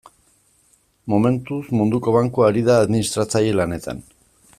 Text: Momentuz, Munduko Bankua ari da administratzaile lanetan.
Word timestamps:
Momentuz, 1.13 1.59
Munduko 1.81 2.13
Bankua 2.15 2.47
ari 2.53 2.65
da 2.71 2.79
administratzaile 2.87 3.55
lanetan. 3.61 4.03